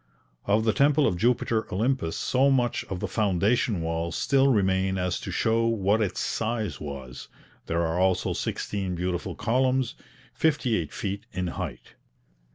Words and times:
Of 0.45 0.63
the 0.65 0.73
temple 0.73 1.05
of 1.05 1.15
Jupiter 1.15 1.71
Olympus 1.71 2.17
so 2.17 2.49
much 2.49 2.83
of 2.85 2.99
the 3.01 3.07
foundation 3.07 3.81
walls 3.83 4.15
still 4.15 4.47
remain 4.47 4.97
as 4.97 5.19
to 5.19 5.29
show 5.29 5.67
what 5.67 6.01
its 6.01 6.19
size 6.21 6.79
was; 6.81 7.27
there 7.67 7.85
are 7.85 7.99
also 7.99 8.33
sixteen 8.33 8.95
beautiful 8.95 9.35
columns, 9.35 9.93
fifty 10.33 10.75
eight 10.75 10.91
feet 10.91 11.27
in 11.33 11.45
height. 11.49 11.93